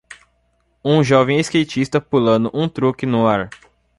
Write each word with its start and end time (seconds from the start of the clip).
um 0.83 1.03
jovem 1.03 1.39
skatista 1.43 2.01
pulando 2.01 2.49
um 2.55 2.67
truque 2.67 3.05
no 3.05 3.27
ar. 3.27 3.51